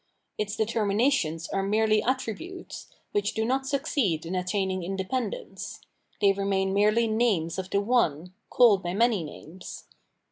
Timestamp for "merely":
1.61-2.01, 6.73-7.05